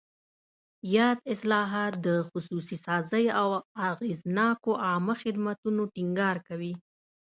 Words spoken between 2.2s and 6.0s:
خصوصي سازۍ او اغېزناکو عامه خدمتونو